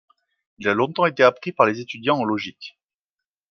[0.57, 2.75] Il a longtemps été appris par les étudiants en logique.